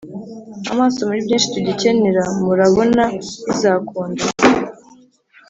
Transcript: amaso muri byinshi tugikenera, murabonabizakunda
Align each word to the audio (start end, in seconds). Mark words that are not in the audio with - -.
amaso 0.71 0.97
muri 1.07 1.25
byinshi 1.25 1.51
tugikenera, 1.53 2.23
murabonabizakunda 2.45 4.23